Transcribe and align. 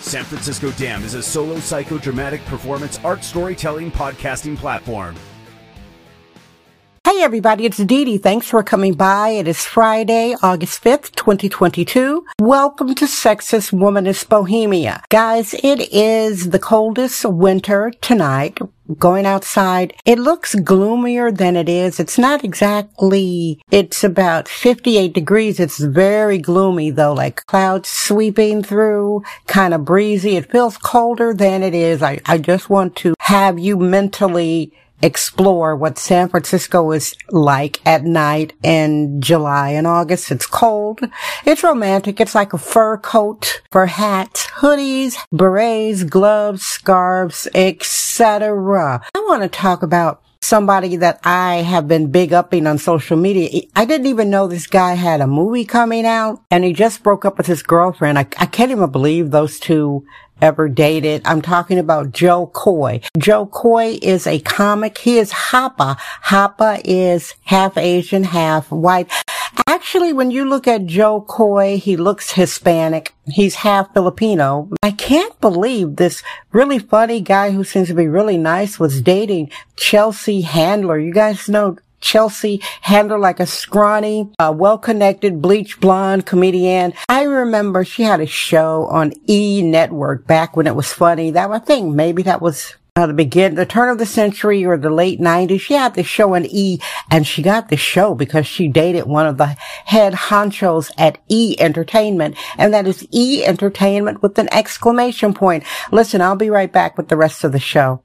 San 0.00 0.24
Francisco 0.24 0.70
Dam 0.72 1.04
is 1.04 1.14
a 1.14 1.22
solo 1.22 1.56
psychodramatic 1.56 2.44
performance 2.46 2.98
art 3.04 3.22
storytelling 3.22 3.90
podcasting 3.92 4.56
platform. 4.56 5.14
Hey 7.04 7.22
everybody, 7.22 7.66
it's 7.66 7.76
Dee 7.76 8.04
Dee. 8.04 8.18
Thanks 8.18 8.48
for 8.48 8.62
coming 8.62 8.94
by. 8.94 9.30
It 9.30 9.46
is 9.46 9.64
Friday, 9.64 10.34
August 10.42 10.82
5th, 10.82 11.14
2022. 11.16 12.24
Welcome 12.40 12.94
to 12.94 13.04
Sexist 13.04 13.72
Womanist 13.72 14.28
Bohemia. 14.28 15.02
Guys, 15.10 15.52
it 15.54 15.92
is 15.92 16.50
the 16.50 16.58
coldest 16.58 17.24
winter 17.26 17.92
tonight. 18.00 18.58
Going 18.98 19.24
outside, 19.24 19.94
it 20.04 20.18
looks 20.18 20.54
gloomier 20.56 21.30
than 21.30 21.56
it 21.56 21.68
is. 21.68 22.00
It's 22.00 22.18
not 22.18 22.42
exactly, 22.42 23.62
it's 23.70 24.02
about 24.02 24.48
58 24.48 25.12
degrees. 25.12 25.60
It's 25.60 25.78
very 25.78 26.38
gloomy 26.38 26.90
though, 26.90 27.12
like 27.12 27.46
clouds 27.46 27.88
sweeping 27.88 28.64
through, 28.64 29.22
kind 29.46 29.74
of 29.74 29.84
breezy. 29.84 30.36
It 30.36 30.50
feels 30.50 30.76
colder 30.76 31.32
than 31.32 31.62
it 31.62 31.74
is. 31.74 32.02
I, 32.02 32.20
I 32.26 32.38
just 32.38 32.68
want 32.68 32.96
to 32.96 33.14
have 33.20 33.58
you 33.58 33.76
mentally 33.76 34.72
explore 35.02 35.76
what 35.76 35.98
San 35.98 36.28
Francisco 36.28 36.92
is 36.92 37.14
like 37.30 37.80
at 37.86 38.04
night 38.04 38.52
in 38.62 39.20
July 39.20 39.70
and 39.70 39.86
August. 39.86 40.30
It's 40.30 40.46
cold. 40.46 41.00
It's 41.44 41.62
romantic. 41.62 42.20
It's 42.20 42.34
like 42.34 42.52
a 42.52 42.58
fur 42.58 42.98
coat, 42.98 43.62
fur 43.70 43.86
hats, 43.86 44.46
hoodies, 44.46 45.16
berets, 45.32 46.04
gloves, 46.04 46.62
scarves, 46.62 47.48
etc. 47.54 49.02
I 49.14 49.18
want 49.28 49.42
to 49.42 49.48
talk 49.48 49.82
about 49.82 50.22
somebody 50.50 50.96
that 50.96 51.20
I 51.22 51.58
have 51.58 51.86
been 51.86 52.10
big 52.10 52.32
upping 52.32 52.66
on 52.66 52.76
social 52.76 53.16
media. 53.16 53.62
I 53.76 53.84
didn't 53.84 54.08
even 54.08 54.30
know 54.30 54.48
this 54.48 54.66
guy 54.66 54.94
had 54.94 55.20
a 55.20 55.28
movie 55.28 55.64
coming 55.64 56.04
out 56.04 56.42
and 56.50 56.64
he 56.64 56.72
just 56.72 57.04
broke 57.04 57.24
up 57.24 57.38
with 57.38 57.46
his 57.46 57.62
girlfriend. 57.62 58.18
I, 58.18 58.26
I 58.36 58.46
can't 58.46 58.72
even 58.72 58.90
believe 58.90 59.30
those 59.30 59.60
two 59.60 60.04
ever 60.42 60.68
dated. 60.68 61.22
I'm 61.24 61.40
talking 61.40 61.78
about 61.78 62.10
Jo 62.10 62.48
Koy. 62.48 63.00
Jo 63.16 63.46
Koy 63.46 63.98
is 64.02 64.26
a 64.26 64.40
comic. 64.40 64.98
He 64.98 65.18
is 65.18 65.30
Hapa. 65.30 65.96
Hapa 66.24 66.80
is 66.84 67.34
half 67.44 67.78
Asian, 67.78 68.24
half 68.24 68.72
white. 68.72 69.08
Actually, 69.66 70.12
when 70.12 70.30
you 70.30 70.44
look 70.44 70.68
at 70.68 70.86
Jo 70.86 71.20
Koy, 71.22 71.78
he 71.78 71.96
looks 71.96 72.32
Hispanic. 72.32 73.14
He's 73.26 73.56
half 73.56 73.92
Filipino. 73.94 74.68
I 74.82 74.90
can't 74.90 75.38
believe 75.40 75.96
this 75.96 76.22
really 76.52 76.78
funny 76.78 77.20
guy 77.20 77.50
who 77.50 77.64
seems 77.64 77.88
to 77.88 77.94
be 77.94 78.08
really 78.08 78.36
nice 78.36 78.78
was 78.78 79.02
dating 79.02 79.50
Chelsea 79.76 80.42
Handler. 80.42 80.98
You 80.98 81.12
guys 81.12 81.48
know 81.48 81.76
Chelsea 82.00 82.60
Handler, 82.82 83.18
like 83.18 83.40
a 83.40 83.46
scrawny, 83.46 84.30
uh, 84.38 84.52
well-connected, 84.56 85.42
bleach 85.42 85.80
blonde 85.80 86.24
comedian. 86.24 86.94
I 87.08 87.24
remember 87.24 87.84
she 87.84 88.02
had 88.02 88.20
a 88.20 88.26
show 88.26 88.86
on 88.90 89.12
E 89.28 89.62
Network 89.62 90.26
back 90.26 90.56
when 90.56 90.66
it 90.66 90.74
was 90.74 90.92
funny. 90.92 91.30
That 91.30 91.50
I 91.50 91.58
think 91.58 91.94
maybe 91.94 92.22
that 92.22 92.40
was 92.40 92.74
uh, 92.96 93.06
the 93.06 93.14
begin, 93.14 93.54
the 93.54 93.66
turn 93.66 93.88
of 93.88 93.98
the 93.98 94.06
century 94.06 94.64
or 94.64 94.76
the 94.76 94.90
late 94.90 95.20
nineties. 95.20 95.62
She 95.62 95.74
had 95.74 95.94
the 95.94 96.02
show 96.02 96.34
on 96.34 96.46
E 96.46 96.80
and 97.10 97.26
she 97.26 97.42
got 97.42 97.68
the 97.68 97.76
show 97.76 98.14
because 98.14 98.46
she 98.46 98.68
dated 98.68 99.06
one 99.06 99.26
of 99.26 99.38
the 99.38 99.56
head 99.84 100.14
honchos 100.14 100.90
at 100.98 101.18
E 101.28 101.56
Entertainment. 101.58 102.36
And 102.58 102.74
that 102.74 102.86
is 102.86 103.06
E 103.12 103.44
Entertainment 103.44 104.22
with 104.22 104.38
an 104.38 104.52
exclamation 104.52 105.34
point. 105.34 105.64
Listen, 105.92 106.20
I'll 106.20 106.36
be 106.36 106.50
right 106.50 106.72
back 106.72 106.96
with 106.96 107.08
the 107.08 107.16
rest 107.16 107.44
of 107.44 107.52
the 107.52 107.60
show. 107.60 108.02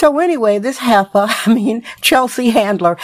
So 0.00 0.18
anyway, 0.18 0.58
this 0.58 0.78
heifer, 0.78 1.26
I 1.46 1.52
mean, 1.52 1.84
Chelsea 2.00 2.48
Handler, 2.48 2.96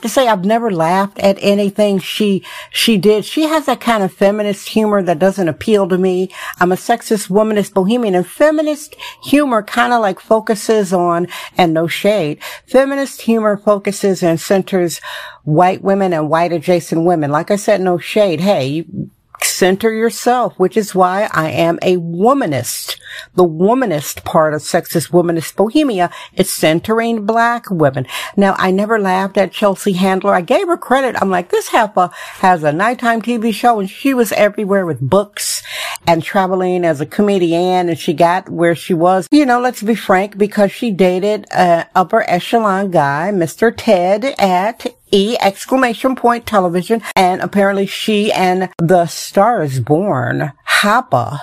have 0.00 0.10
to 0.10 0.14
say 0.14 0.28
I've 0.28 0.46
never 0.46 0.70
laughed 0.70 1.18
at 1.18 1.36
anything 1.42 1.98
she, 1.98 2.42
she 2.70 2.96
did. 2.96 3.26
She 3.26 3.42
has 3.42 3.66
that 3.66 3.80
kind 3.80 4.02
of 4.02 4.10
feminist 4.10 4.68
humor 4.68 5.02
that 5.02 5.18
doesn't 5.18 5.48
appeal 5.48 5.86
to 5.88 5.98
me. 5.98 6.30
I'm 6.58 6.72
a 6.72 6.76
sexist 6.76 7.28
womanist 7.28 7.74
bohemian 7.74 8.14
and 8.14 8.26
feminist 8.26 8.96
humor 9.22 9.62
kind 9.62 9.92
of 9.92 10.00
like 10.00 10.18
focuses 10.18 10.94
on, 10.94 11.28
and 11.58 11.74
no 11.74 11.86
shade, 11.86 12.42
feminist 12.66 13.20
humor 13.20 13.58
focuses 13.58 14.22
and 14.22 14.40
centers 14.40 15.02
white 15.44 15.82
women 15.82 16.14
and 16.14 16.30
white 16.30 16.52
adjacent 16.52 17.04
women. 17.04 17.30
Like 17.30 17.50
I 17.50 17.56
said, 17.56 17.82
no 17.82 17.98
shade. 17.98 18.40
Hey, 18.40 18.68
you, 18.68 19.10
center 19.42 19.92
yourself, 19.92 20.58
which 20.58 20.76
is 20.78 20.94
why 20.94 21.28
I 21.32 21.50
am 21.50 21.78
a 21.82 21.96
womanist. 21.96 22.96
The 23.34 23.44
womanist 23.44 24.24
part 24.24 24.54
of 24.54 24.62
sexist 24.62 25.10
womanist 25.10 25.56
bohemia 25.56 26.10
is 26.34 26.52
centering 26.52 27.26
black 27.26 27.70
women. 27.70 28.06
Now, 28.36 28.54
I 28.58 28.70
never 28.70 28.98
laughed 28.98 29.36
at 29.36 29.52
Chelsea 29.52 29.92
Handler. 29.92 30.34
I 30.34 30.40
gave 30.40 30.66
her 30.66 30.76
credit. 30.76 31.16
I'm 31.20 31.30
like, 31.30 31.50
this 31.50 31.68
heifer 31.68 32.10
has 32.38 32.62
a 32.62 32.72
nighttime 32.72 33.22
TV 33.22 33.52
show 33.52 33.80
and 33.80 33.88
she 33.90 34.14
was 34.14 34.32
everywhere 34.32 34.86
with 34.86 35.00
books 35.00 35.62
and 36.06 36.22
traveling 36.22 36.84
as 36.84 37.00
a 37.00 37.06
comedian 37.06 37.88
and 37.88 37.98
she 37.98 38.12
got 38.12 38.48
where 38.48 38.74
she 38.74 38.94
was. 38.94 39.28
You 39.30 39.46
know, 39.46 39.60
let's 39.60 39.82
be 39.82 39.94
frank, 39.94 40.38
because 40.38 40.72
she 40.72 40.90
dated 40.90 41.46
an 41.52 41.86
upper 41.94 42.22
echelon 42.28 42.90
guy, 42.90 43.30
Mr. 43.32 43.72
Ted 43.76 44.24
at 44.38 44.86
E 45.12 45.36
exclamation 45.40 46.14
point 46.14 46.46
television. 46.46 47.02
And 47.16 47.40
apparently 47.40 47.86
she 47.86 48.32
and 48.32 48.70
the 48.78 49.06
star 49.06 49.62
is 49.62 49.80
born, 49.80 50.52
Hapa, 50.68 51.38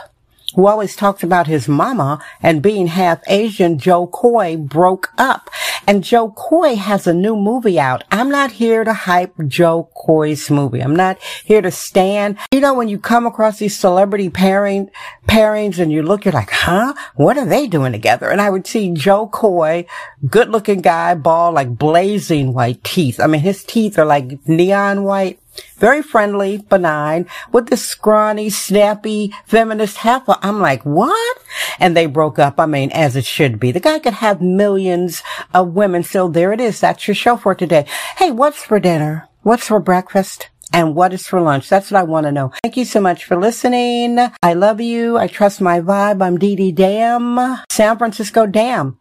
who 0.56 0.66
always 0.66 0.96
talks 0.96 1.24
about 1.24 1.47
his 1.47 1.68
mama 1.68 2.24
and 2.41 2.62
being 2.62 2.88
half 2.88 3.22
Asian, 3.28 3.78
Jo 3.78 4.08
Koy 4.08 4.56
broke 4.56 5.12
up. 5.18 5.50
And 5.85 6.03
Jo 6.03 6.31
Koy 6.31 6.75
has 6.75 7.06
a 7.06 7.13
new 7.13 7.35
movie 7.35 7.80
out. 7.80 8.03
I'm 8.12 8.30
not 8.30 8.52
here 8.52 8.84
to 8.84 8.94
hype 8.94 9.34
Jo 9.47 9.90
Koy's 9.96 10.50
movie. 10.50 10.81
I'm 10.81 10.96
not 10.96 11.18
here 11.44 11.62
to 11.62 11.72
stand. 11.72 12.38
You 12.52 12.59
know, 12.59 12.74
when 12.74 12.88
you 12.88 12.97
come 12.97 13.25
across 13.25 13.59
these 13.59 13.78
celebrity 13.78 14.30
pairing, 14.30 14.90
pairings 15.28 15.80
and 15.80 15.91
you 15.91 16.02
look, 16.02 16.25
you're 16.25 16.34
like, 16.34 16.52
huh? 16.52 16.94
What 17.16 17.38
are 17.38 17.46
they 17.46 17.68
doing 17.68 17.91
together? 17.91 18.30
And 18.30 18.41
I 18.41 18.50
would 18.50 18.68
see 18.68 18.94
Jo 18.94 19.28
Koy, 19.28 19.86
good 20.30 20.50
looking 20.50 20.81
guy, 20.81 21.16
bald, 21.16 21.56
like 21.56 21.78
blazing 21.78 22.53
white 22.53 22.84
teeth. 22.84 23.19
I 23.19 23.28
mean, 23.28 23.41
his 23.41 23.63
teeth 23.63 24.00
are 24.00 24.06
like 24.06 24.47
neon 24.47 25.03
white 25.03 25.40
very 25.78 26.01
friendly, 26.01 26.57
benign, 26.57 27.28
with 27.51 27.68
this 27.68 27.85
scrawny, 27.85 28.50
snappy, 28.50 29.34
feminist 29.45 29.97
heifer. 29.97 30.35
I'm 30.41 30.59
like, 30.59 30.84
what? 30.84 31.38
And 31.79 31.95
they 31.95 32.06
broke 32.06 32.40
up. 32.40 32.59
I 32.59 32.66
mean, 32.66 32.91
as 32.91 33.16
it 33.16 33.25
should 33.25 33.59
be. 33.59 33.72
The 33.72 33.79
guy 33.79 34.00
could 34.00 34.13
have 34.13 34.41
millions 34.41 35.23
of 35.53 35.73
women. 35.73 36.03
So 36.03 36.28
there 36.28 36.51
it 36.53 36.62
is. 36.62 36.79
That's 36.79 37.07
your 37.07 37.16
show 37.16 37.38
for 37.38 37.56
today. 37.56 37.85
Hey, 38.18 38.31
what's 38.31 38.63
for 38.63 38.79
dinner? 38.79 39.28
What's 39.44 39.68
for 39.68 39.79
breakfast? 39.79 40.50
And 40.73 40.95
what 40.95 41.13
is 41.13 41.25
for 41.25 41.40
lunch? 41.40 41.69
That's 41.69 41.91
what 41.91 42.00
I 42.00 42.03
want 42.03 42.25
to 42.25 42.31
know. 42.31 42.51
Thank 42.62 42.75
you 42.75 42.84
so 42.84 43.00
much 43.00 43.24
for 43.24 43.38
listening. 43.38 44.19
I 44.44 44.53
love 44.53 44.81
you. 44.81 45.18
I 45.18 45.28
trust 45.28 45.62
my 45.62 45.79
vibe. 45.79 46.22
I'm 46.22 46.38
Dee 46.38 46.57
Dee 46.57 46.74
Dam, 46.74 47.57
San 47.69 47.97
Francisco 47.97 48.45
Dam. 48.45 49.00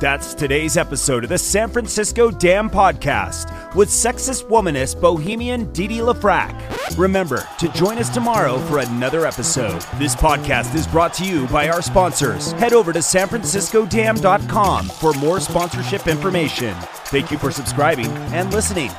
That's 0.00 0.32
today's 0.32 0.76
episode 0.76 1.24
of 1.24 1.30
the 1.30 1.38
San 1.38 1.70
Francisco 1.70 2.30
Dam 2.30 2.70
Podcast 2.70 3.57
with 3.78 3.90
sexist 3.90 4.48
womanist 4.48 5.00
bohemian 5.00 5.72
Didi 5.72 5.98
LaFrac. 5.98 6.98
Remember 6.98 7.46
to 7.60 7.68
join 7.68 7.98
us 7.98 8.08
tomorrow 8.08 8.58
for 8.66 8.80
another 8.80 9.24
episode. 9.24 9.80
This 10.00 10.16
podcast 10.16 10.74
is 10.74 10.84
brought 10.88 11.14
to 11.14 11.24
you 11.24 11.46
by 11.46 11.68
our 11.68 11.80
sponsors. 11.80 12.50
Head 12.52 12.72
over 12.72 12.92
to 12.92 12.98
sanfranciscodam.com 12.98 14.86
for 14.86 15.12
more 15.14 15.38
sponsorship 15.38 16.08
information. 16.08 16.74
Thank 17.06 17.30
you 17.30 17.38
for 17.38 17.52
subscribing 17.52 18.10
and 18.34 18.52
listening. 18.52 18.90